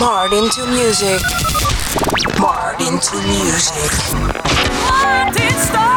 [0.00, 1.20] Marred into music.
[2.40, 3.92] Marred into music.
[4.88, 5.89] Martin Starr.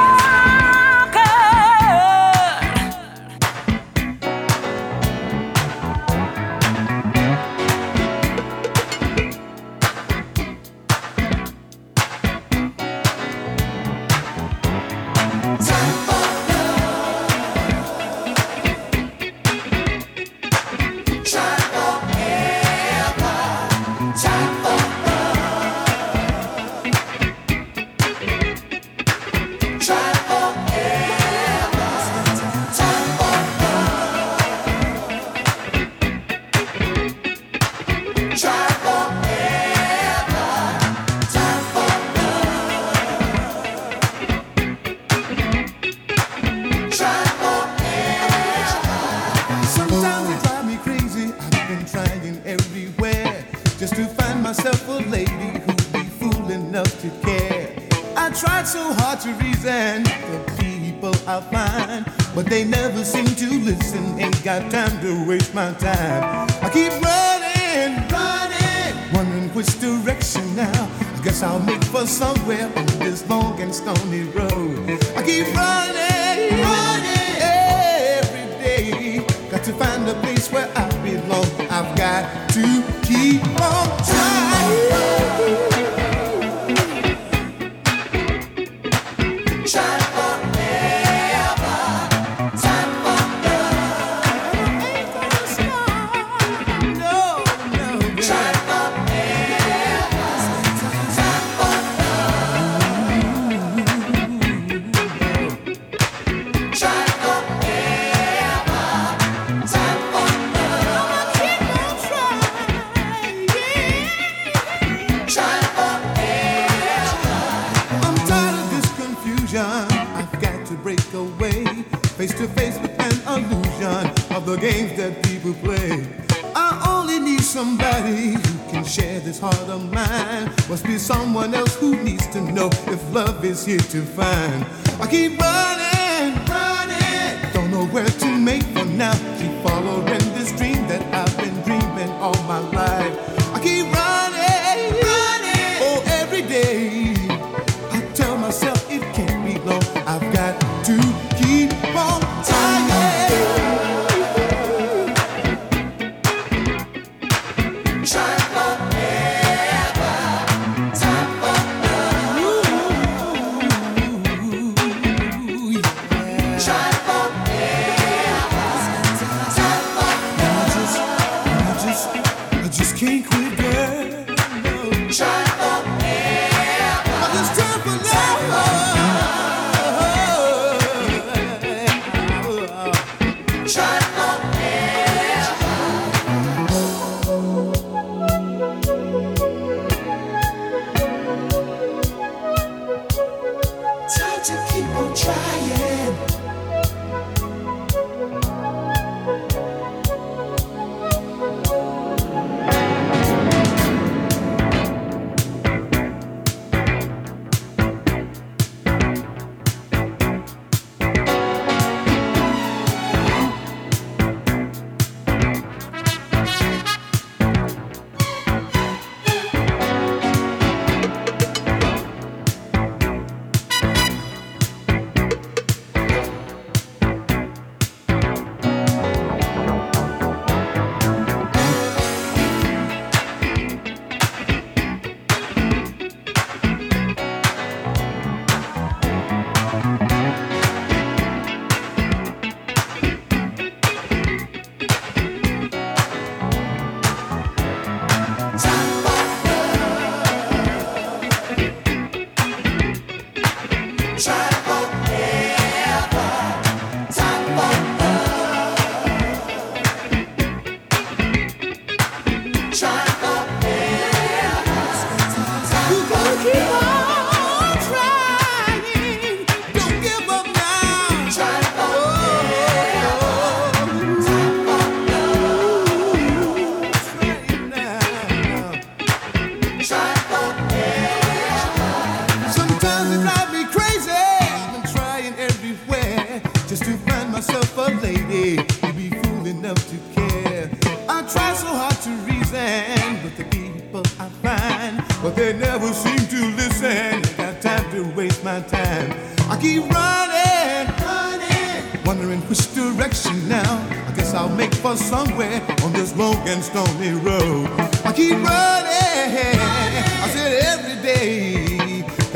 [133.67, 134.82] you to find.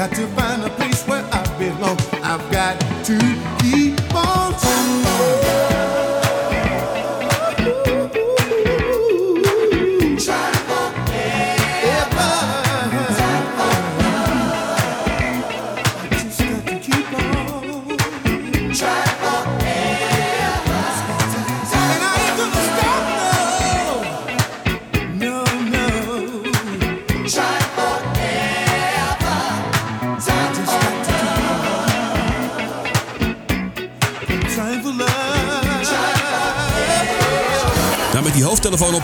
[0.08, 1.98] Got to find a place where I belong.
[2.24, 2.87] I've got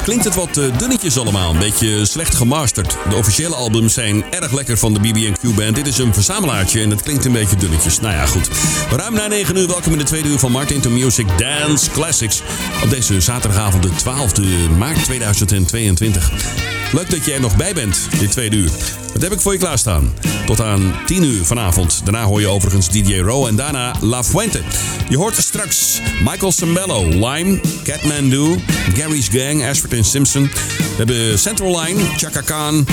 [0.03, 1.53] klinkt het wat uh, dunnetjes allemaal.
[1.53, 2.97] Een beetje slecht gemasterd.
[3.09, 5.75] De officiële albums zijn erg lekker van de BB&Q Band.
[5.75, 7.99] Dit is een verzamelaartje en het klinkt een beetje dunnetjes.
[7.99, 8.49] Nou ja, goed.
[8.95, 12.41] Ruim na 9 uur, welkom in de tweede uur van Martin to Music Dance Classics.
[12.83, 16.62] Op deze zaterdagavond de 12e maart 2022.
[16.93, 18.71] Leuk dat je er nog bij bent, dit tweede uur.
[19.13, 20.13] Wat heb ik voor je klaarstaan?
[20.45, 22.01] Tot aan 10 uur vanavond.
[22.03, 24.61] Daarna hoor je overigens DJ Row en daarna La Fuente.
[25.09, 28.59] Je hoort straks Michael Sambello, Lime, Catmandu,
[28.93, 30.43] Gary's Gang, Ashford en Simpson.
[30.43, 32.85] We hebben Central Line, Chaka Khan,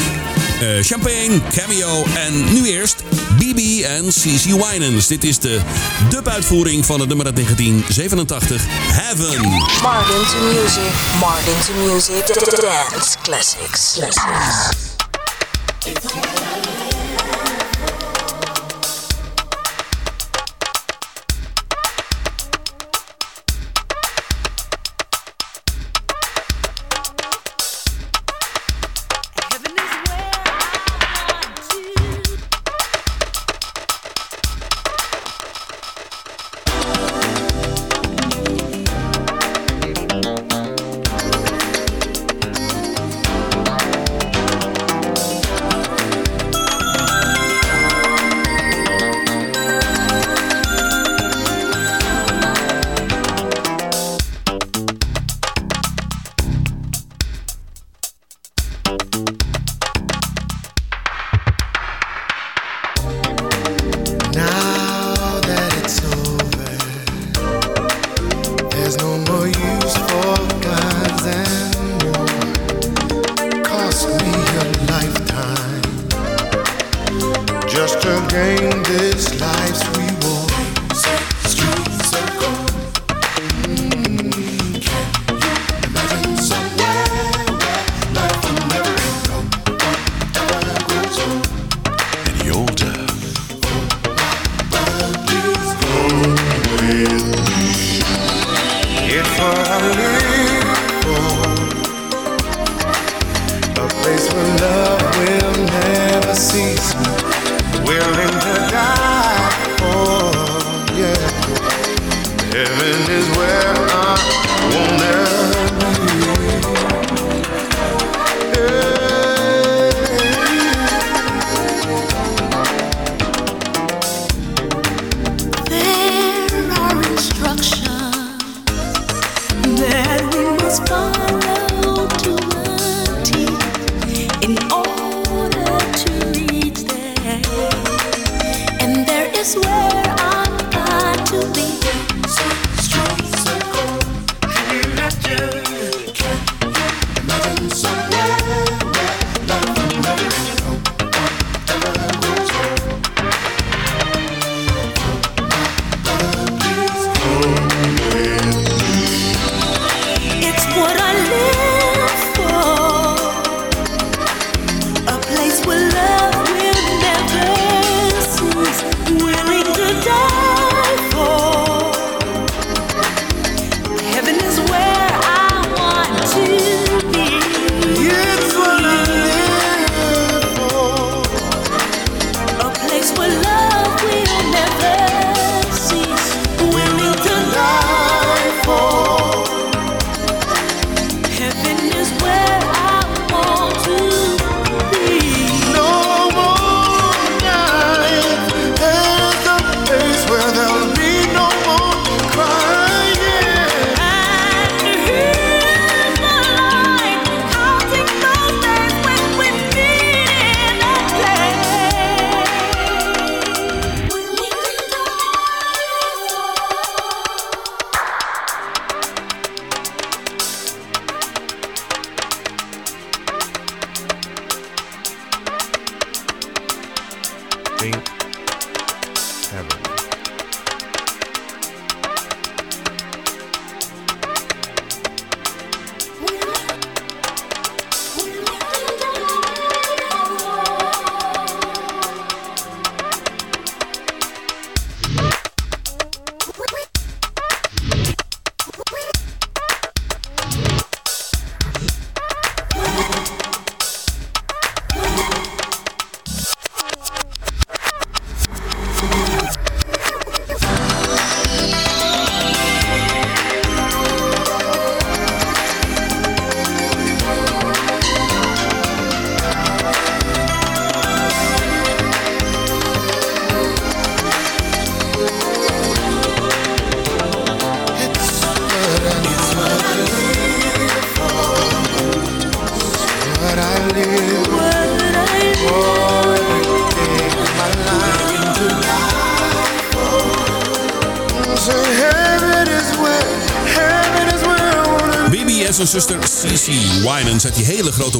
[0.62, 3.02] uh, Champagne, Cameo en nu eerst
[3.38, 5.06] BB en CC Winans.
[5.06, 5.60] Dit is de
[6.08, 9.50] dub-uitvoering van het nummer uit 1987, Heaven.
[9.82, 13.89] Martin to Music, Martin to Music, Dance Classics.
[13.92, 14.90] Classics.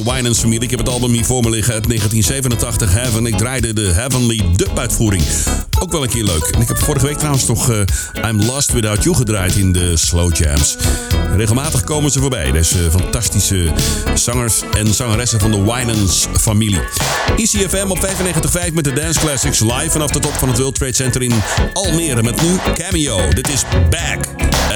[0.03, 0.63] de Winans familie.
[0.63, 3.25] Ik heb het album hier voor me liggen uit 1987, Heaven.
[3.25, 5.23] Ik draaide de Heavenly Dub-uitvoering.
[5.79, 6.43] Ook wel een keer leuk.
[6.51, 9.97] En ik heb vorige week trouwens nog eh, I'm Lost Without You gedraaid in de
[9.97, 10.75] Slow Jams.
[11.35, 13.71] Regelmatig komen ze voorbij, deze fantastische
[14.15, 16.81] zangers en zangeressen van de Winans familie.
[17.35, 18.07] ICFM op
[18.67, 21.33] 95.5 met de Dance Classics live vanaf de top van het World Trade Center in
[21.73, 23.33] Almere met nu Cameo.
[23.33, 24.25] Dit is Back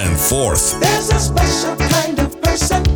[0.05, 0.75] and Forth.
[0.79, 2.94] There's a special kind of person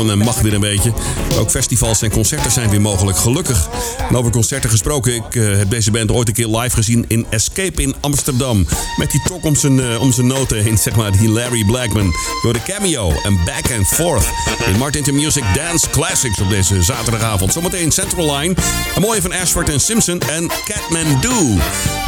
[0.00, 0.92] en eh, mag weer een beetje.
[1.38, 3.68] Ook festivals en concerten zijn weer mogelijk, gelukkig.
[4.08, 7.26] En over concerten gesproken, ik eh, heb deze band ooit een keer live gezien in
[7.30, 8.66] Escape in Amsterdam.
[8.96, 12.12] Met die tok om zijn, eh, om zijn noten heen, zeg maar, die Larry Blackman.
[12.42, 14.24] Door de cameo en back and forth.
[14.66, 17.52] In Martin to Music Dance Classics op deze zaterdagavond.
[17.52, 18.54] Zometeen Central Line.
[18.94, 21.44] Een mooie van Ashford en Simpson en Catman Do.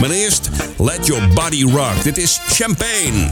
[0.00, 2.02] Maar eerst, Let Your Body Rock.
[2.02, 3.30] Dit is Champagne.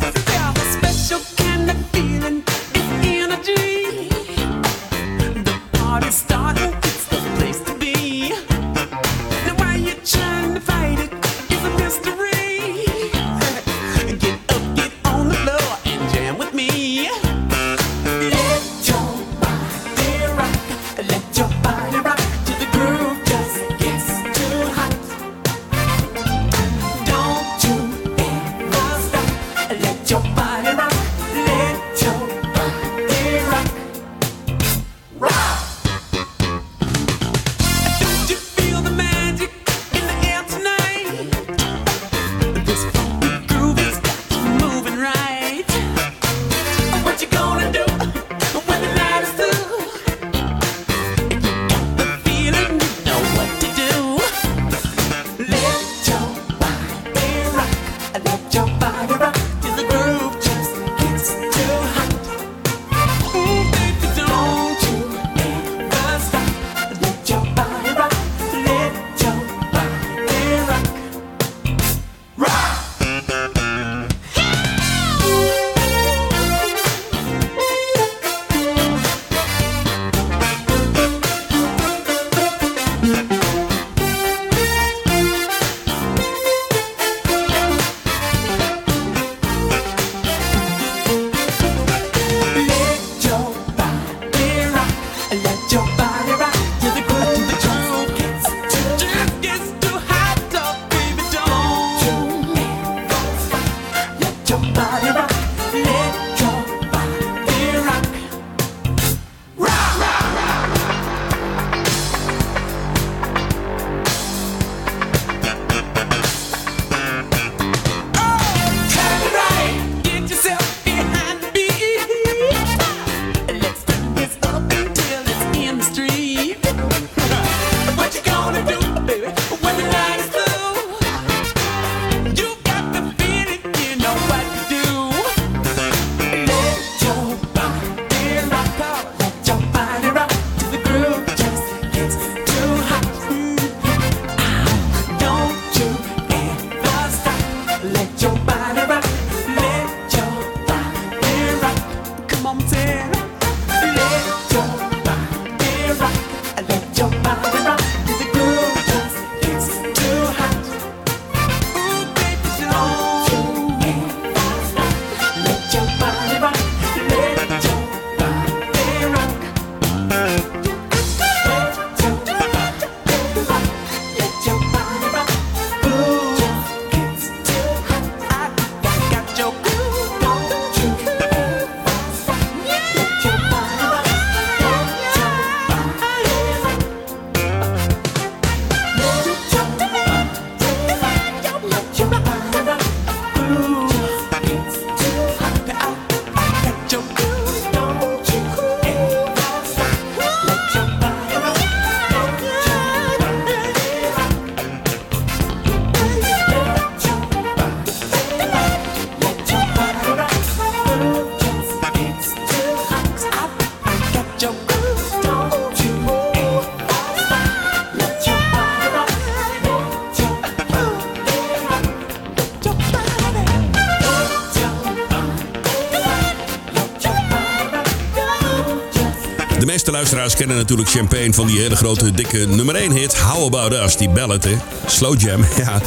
[229.91, 233.19] meeste luisteraars kennen natuurlijk Champagne van die hele grote, dikke nummer 1 hit.
[233.19, 234.57] How About Us, die ballad, hè?
[234.87, 235.81] Slow Jam, ja.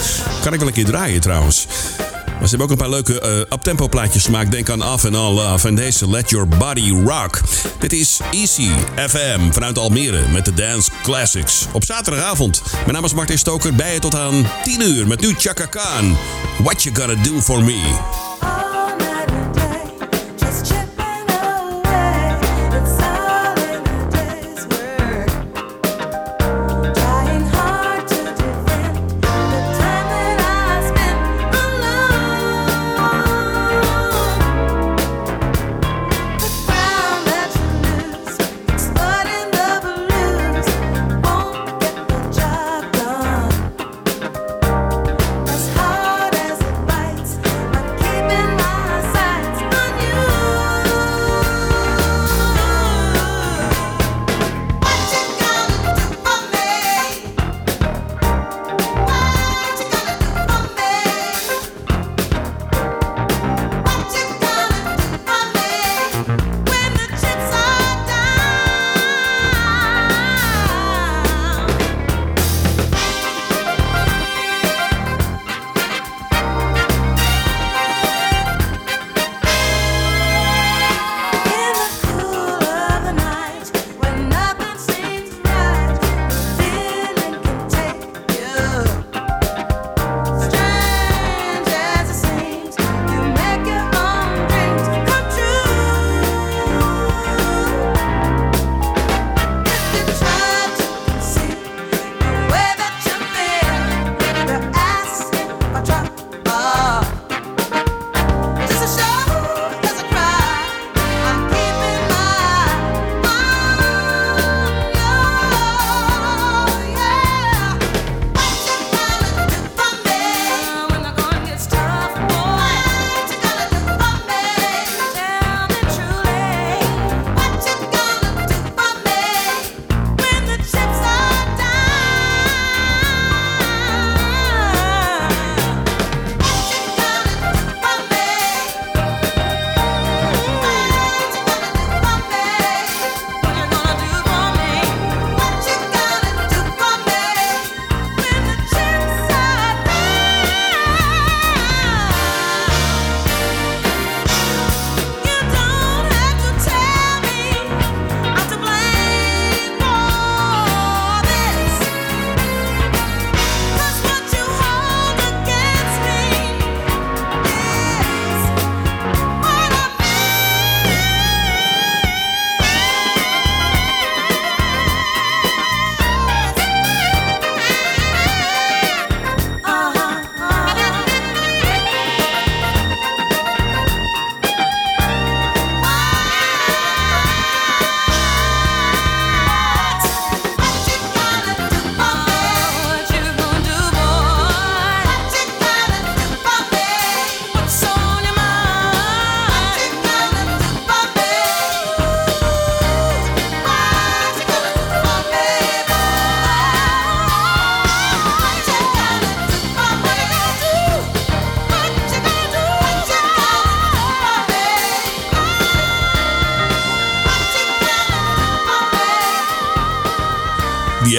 [0.43, 1.67] Kan ik wel een keer draaien trouwens.
[2.39, 4.51] Maar ze hebben ook een paar leuke uh, uptempo plaatjes gemaakt.
[4.51, 7.41] Denk aan Af and All Love en deze Let Your Body Rock.
[7.79, 8.69] Dit is Easy
[9.07, 11.65] FM vanuit Almere met de Dance Classics.
[11.71, 12.61] Op zaterdagavond.
[12.71, 13.73] Mijn naam is Martin Stoker.
[13.73, 16.17] Bij je tot aan 10 uur met nu Chaka Khan.
[16.57, 18.22] What You Gotta Do For Me.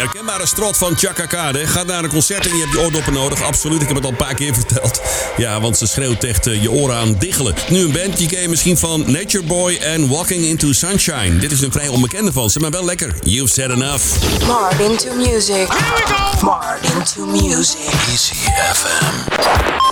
[0.04, 1.54] herkenbare strot van Chaka Khan.
[1.54, 3.42] Ga naar een concert en je hebt je oordoppen nodig.
[3.42, 5.00] Absoluut, ik heb het al een paar keer verteld.
[5.36, 7.54] Ja, want ze schreeuwt echt je oren aan diggelen.
[7.68, 11.38] Nu een band, die ken je misschien van Nature Boy en Walking Into Sunshine.
[11.38, 13.14] Dit is een vrij onbekende van ze, maar wel lekker.
[13.22, 14.04] You've said enough.
[14.98, 15.68] To music.
[15.68, 17.26] Here we go.
[17.26, 17.80] Music.
[18.10, 18.34] Easy
[18.72, 19.83] FM.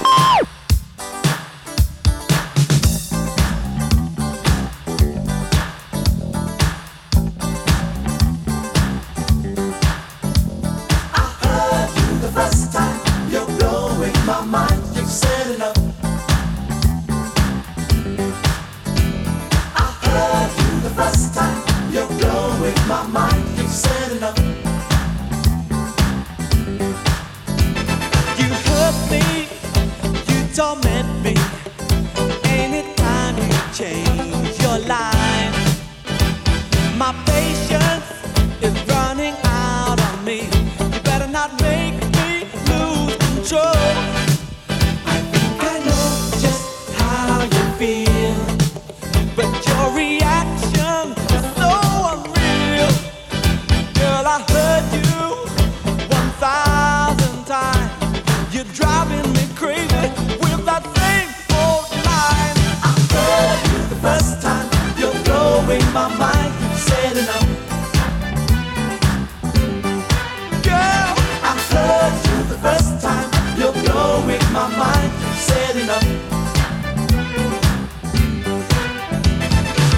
[74.53, 76.05] my mind, said enough.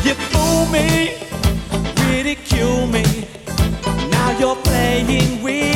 [0.04, 1.16] You fool me,
[2.06, 3.04] ridicule me.
[4.10, 5.73] Now you're playing with.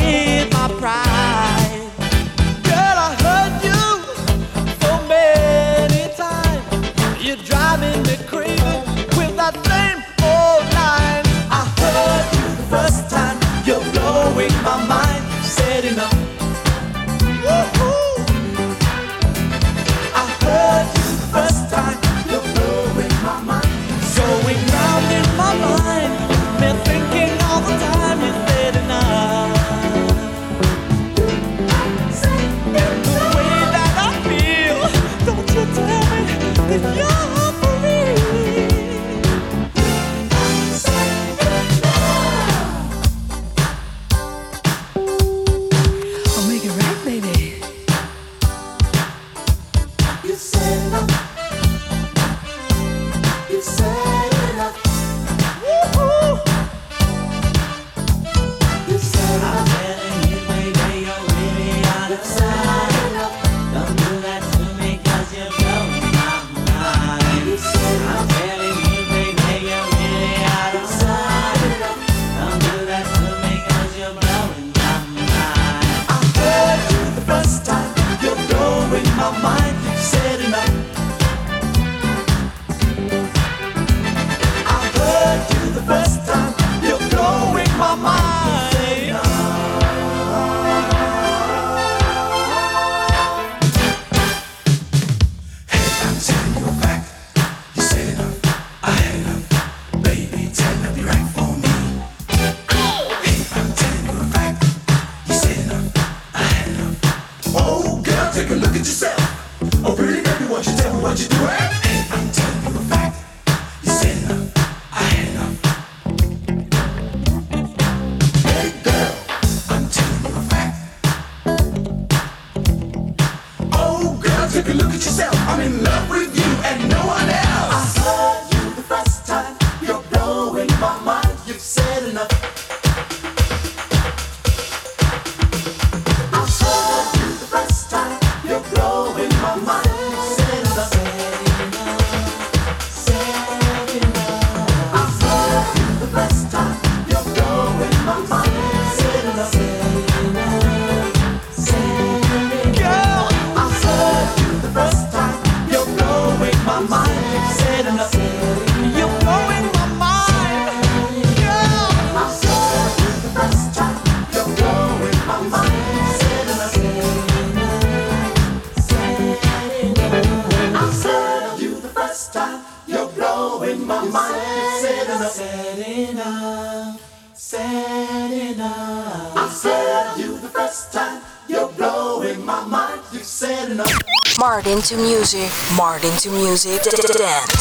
[186.03, 186.81] into music,
[187.17, 187.58] dance.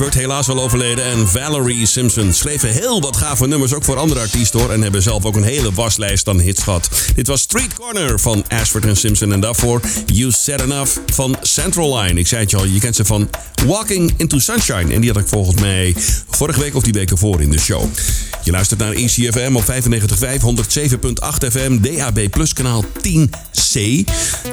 [0.00, 4.20] Ashford, helaas al overleden, en Valerie Simpson schreven heel wat gave nummers, ook voor andere
[4.20, 6.88] artiesten hoor, en hebben zelf ook een hele waslijst aan hits gehad.
[7.14, 11.98] Dit was Street Corner van Ashford en Simpson en daarvoor You Said Enough van Central
[11.98, 12.20] Line.
[12.20, 13.30] Ik zei het je al, je kent ze van
[13.66, 15.96] Walking Into Sunshine en die had ik volgens mij
[16.28, 17.84] vorige week of die week ervoor in de show.
[18.44, 19.68] Je luistert naar ECFM op 95.5,
[20.40, 23.80] 107.8 FM, DAB Plus kanaal 10C.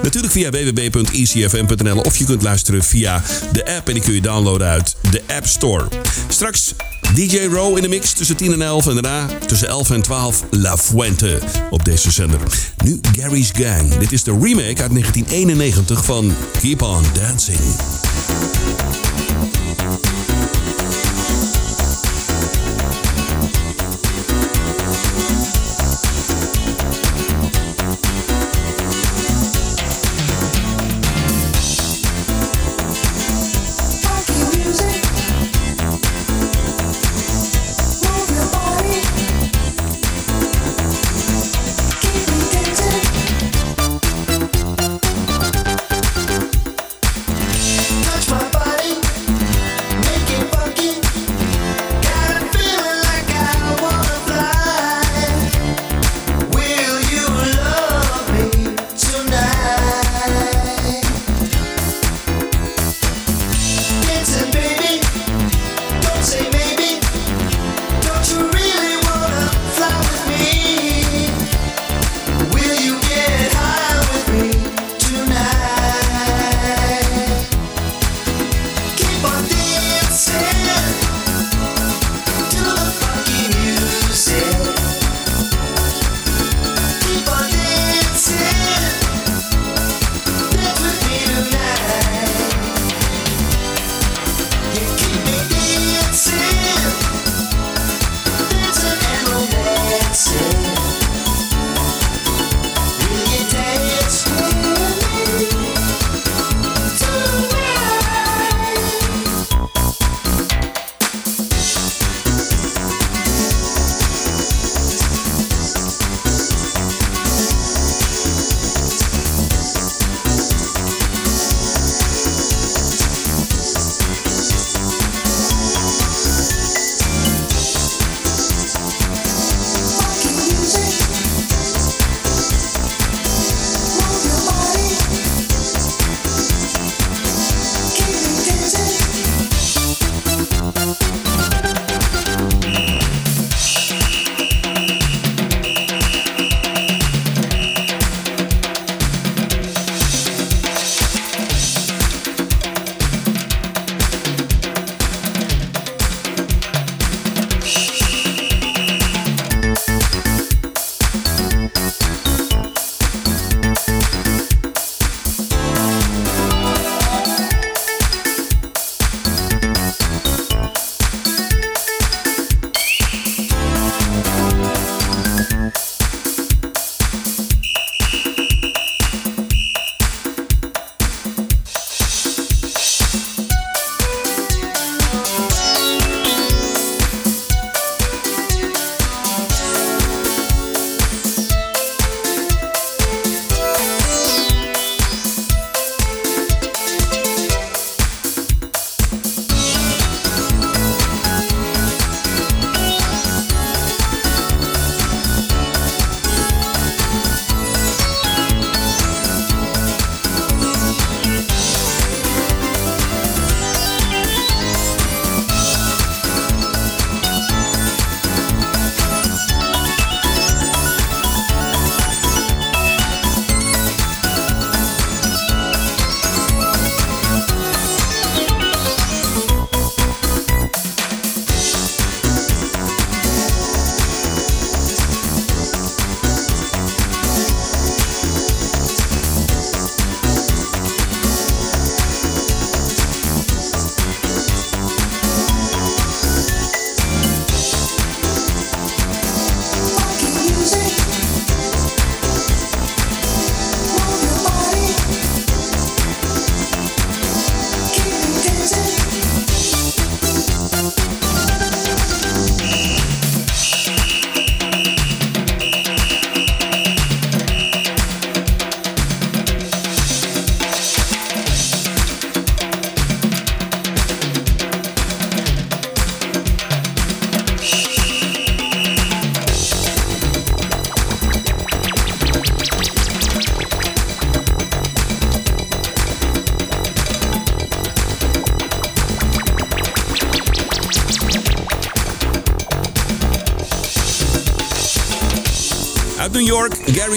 [0.02, 4.68] Natuurlijk via www.ecfm.nl of je kunt luisteren via de app en die kun je downloaden
[4.68, 5.88] uit de App Store.
[6.28, 6.74] Straks
[7.14, 10.44] DJ Row in de mix tussen 10 en 11 en daarna tussen 11 en 12
[10.50, 12.40] La Fuente op deze zender.
[12.84, 13.98] Nu Gary's Gang.
[13.98, 17.60] Dit is de remake uit 1991 van Keep On Dancing.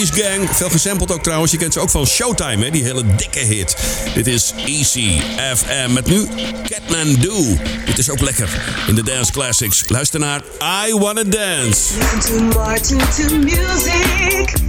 [0.09, 0.49] Gang.
[0.57, 1.53] Veel gesampled ook trouwens.
[1.53, 2.71] Je kent ze ook van Showtime, hè?
[2.71, 3.77] die hele dikke hit.
[4.15, 5.21] Dit is Easy
[5.57, 6.29] FM met nu
[6.69, 7.45] Catman Do.
[7.87, 9.85] Dit is ook lekker in de Dance Classics.
[9.87, 10.43] Luister naar
[10.89, 11.81] I Wanna Dance.
[13.17, 14.60] To music.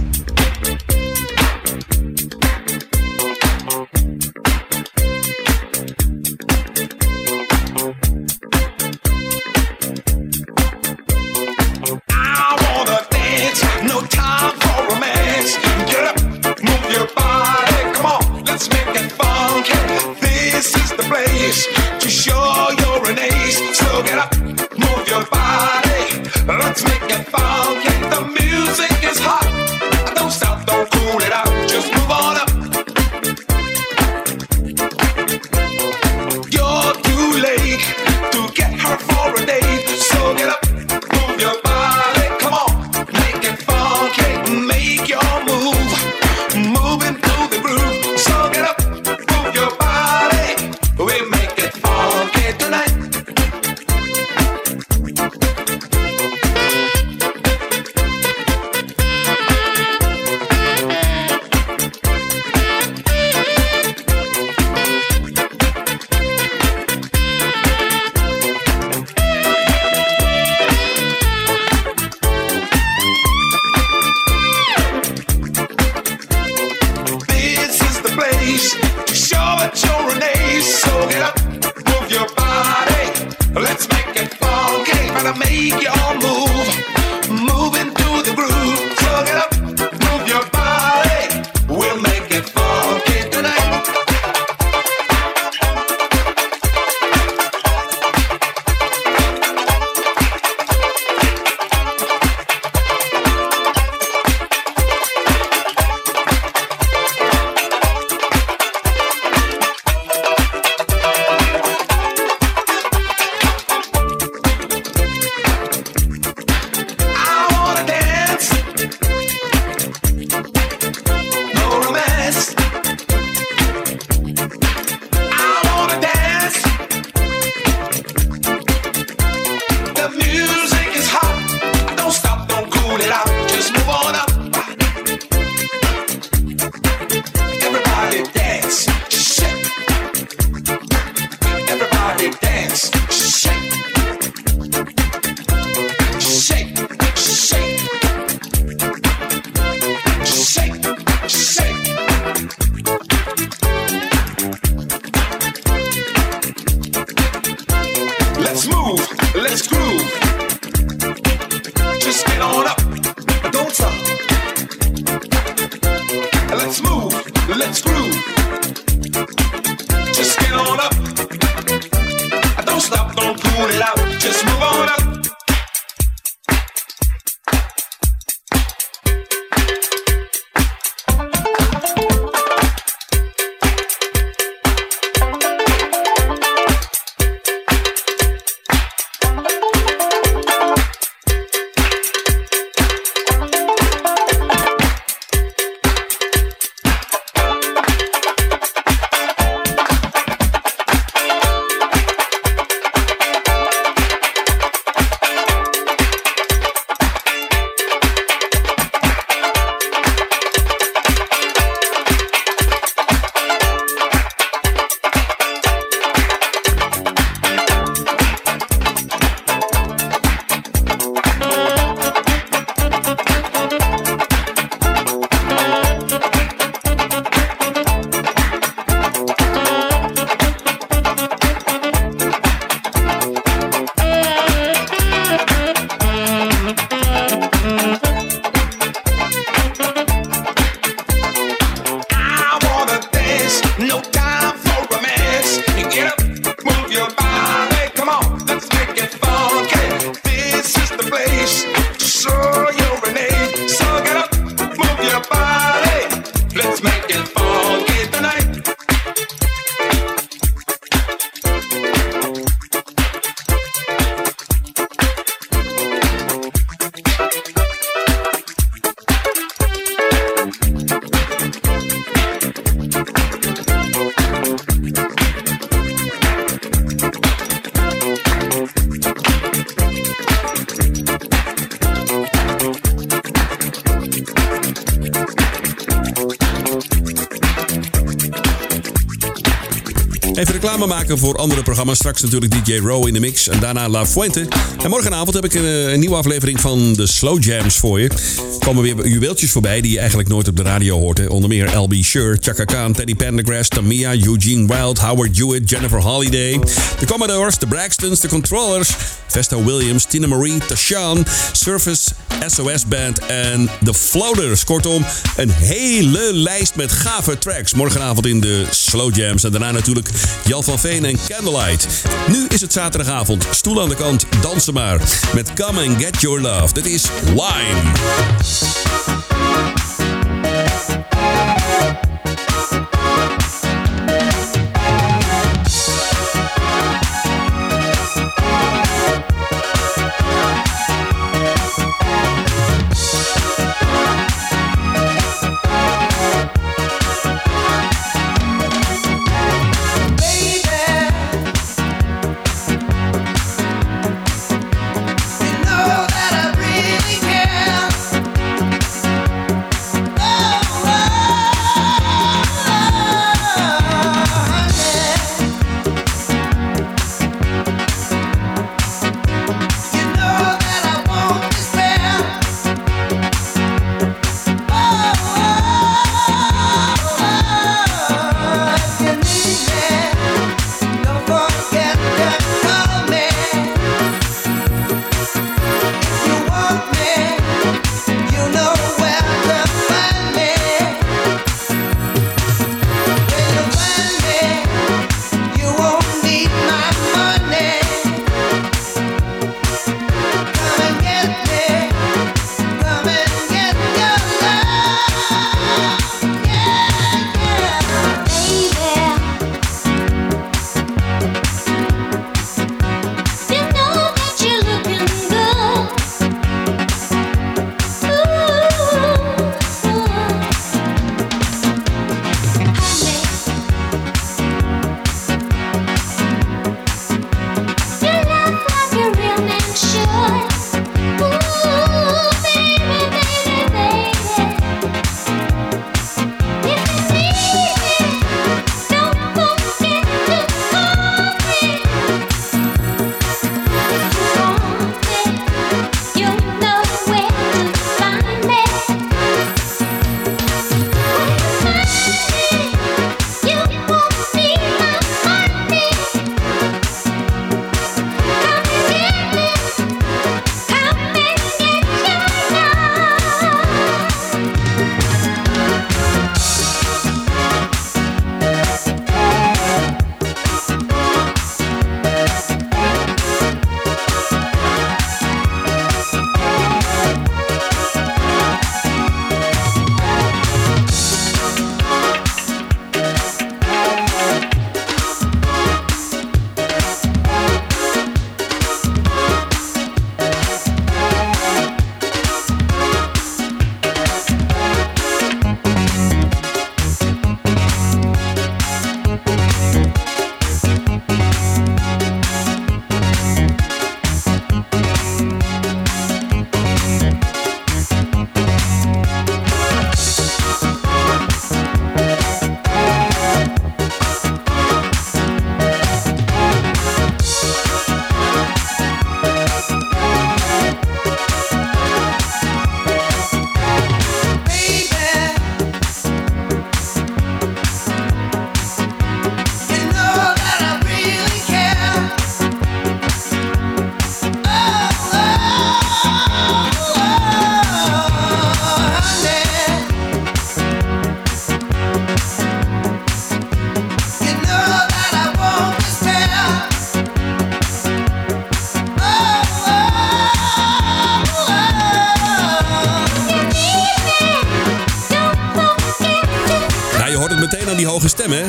[290.86, 291.96] Maken voor andere programma's.
[291.96, 294.48] Straks natuurlijk DJ Row in de mix en daarna La Fuente.
[294.82, 298.10] En morgenavond heb ik een, een nieuwe aflevering van de Slow Jams voor je.
[298.58, 301.28] Komen weer juweeltjes voorbij die je eigenlijk nooit op de radio hoort.
[301.28, 306.60] Onder meer LB Sure, Chaka Khan, Teddy Pendergrass, Tamia, Eugene Wild, Howard Hewitt, Jennifer Holiday.
[306.98, 308.90] De Commodores, de Braxtons, de Controllers,
[309.26, 312.10] Vesta Williams, Tina Marie, Tashawn, Surface,
[312.46, 314.64] SOS Band en The Floaters.
[314.64, 315.04] Kortom,
[315.36, 317.74] een hele lijst met gave tracks.
[317.74, 319.44] Morgenavond in de Slow Jams.
[319.44, 320.08] En daarna natuurlijk
[320.44, 321.86] Jan van Veen en Candlelight.
[322.28, 323.46] Nu is het zaterdagavond.
[323.50, 325.00] Stoel aan de kant, dansen maar.
[325.34, 326.74] Met Come and Get Your Love.
[326.74, 327.80] Dit is Lime.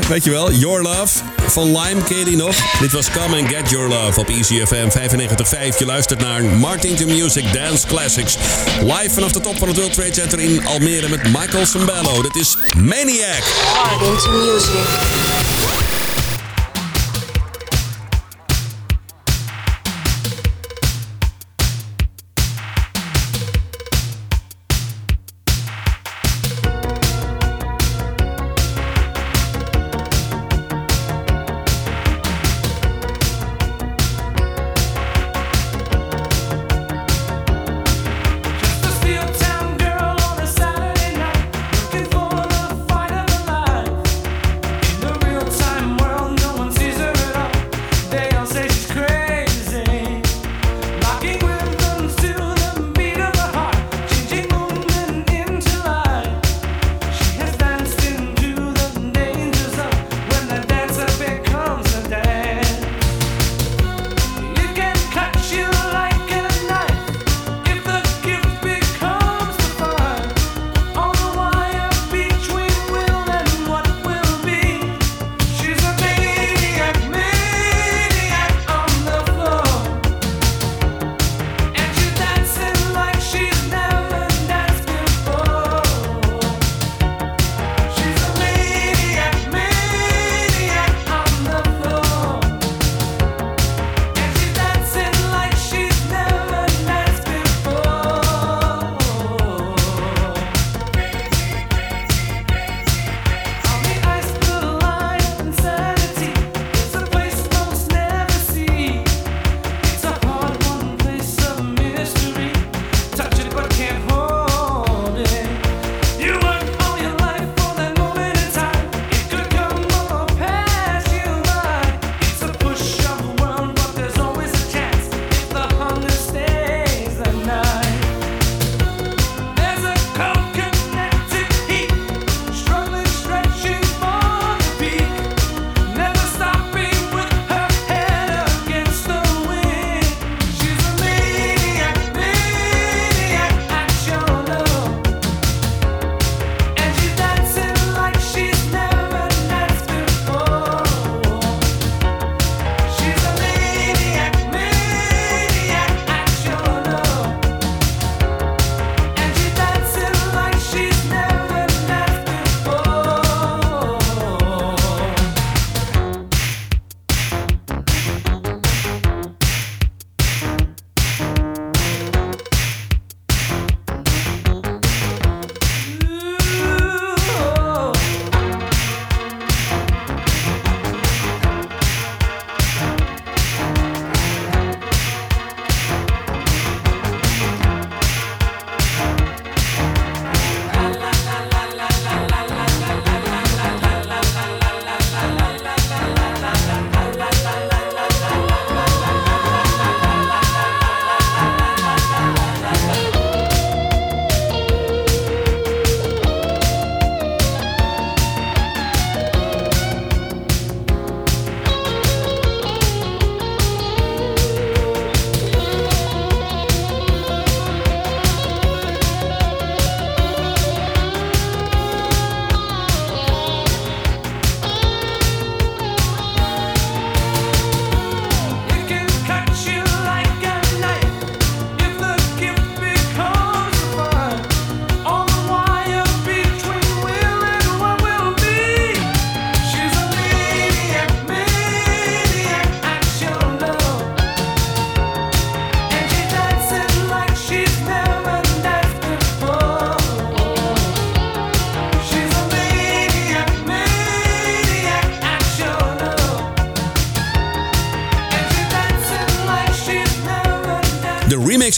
[0.08, 2.56] Weet je wel, Your Love van Lime, ken nog?
[2.80, 5.78] Dit was Come and Get Your Love op Easy FM 95.5.
[5.78, 8.38] Je luistert naar Martin to Music Dance Classics.
[8.82, 12.22] Live vanaf de top van het World Trade Center in Almere met Michael Sambello.
[12.22, 13.44] Dit is Maniac.
[13.90, 15.23] Martin to Music.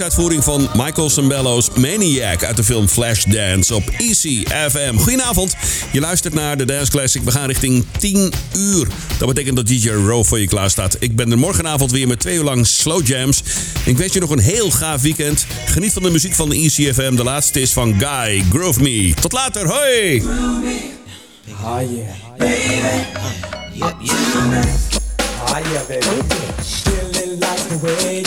[0.05, 4.95] uitvoering van Michael Sambello's Maniac uit de film Flashdance op Easy FM.
[4.97, 5.55] Goedenavond,
[5.91, 7.23] je luistert naar de Dance Classic.
[7.23, 8.87] We gaan richting 10 uur.
[9.17, 10.97] Dat betekent dat DJ Row voor je klaar staat.
[10.99, 13.43] Ik ben er morgenavond weer met twee uur lang slow jams.
[13.85, 15.45] Ik wens je nog een heel gaaf weekend.
[15.65, 17.15] Geniet van de muziek van de Easy FM.
[17.15, 19.13] De laatste is van Guy Groove Me.
[19.21, 20.23] Tot later, hoi!
[27.39, 28.23] Like the way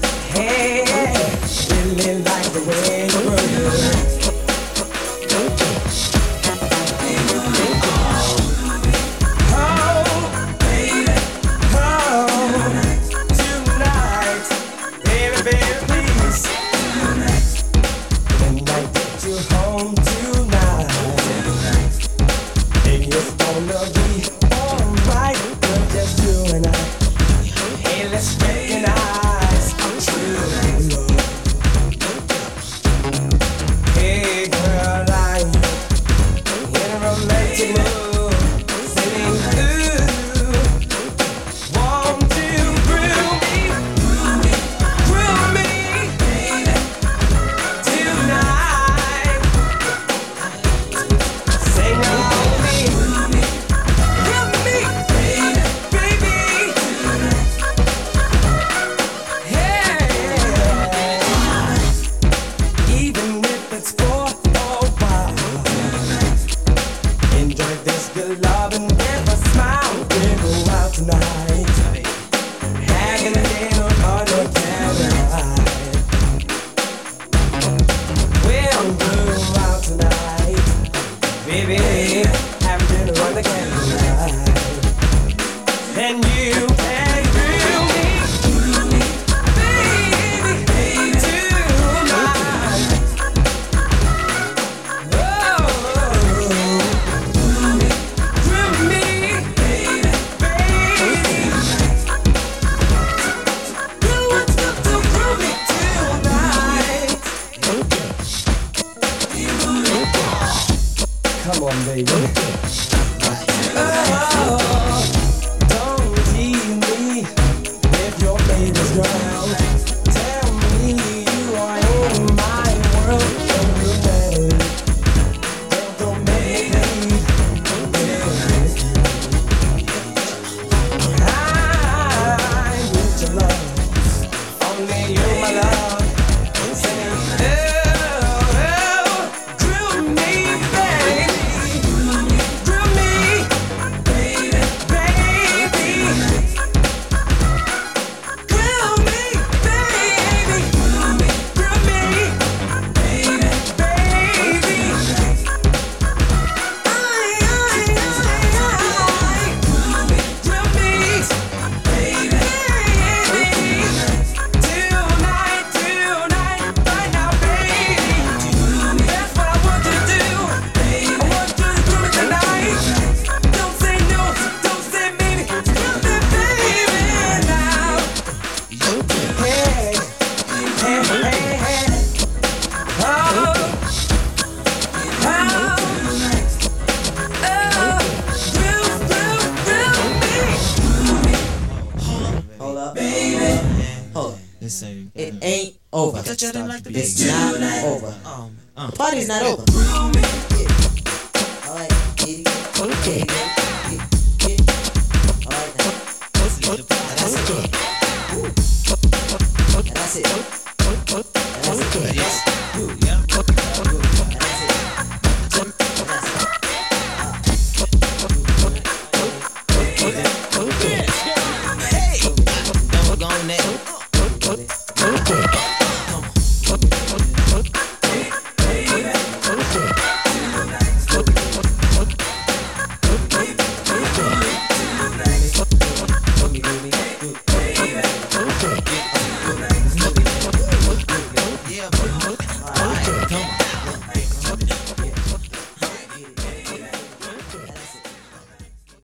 [0.00, 0.13] you.
[1.96, 4.13] feeling like the way you were.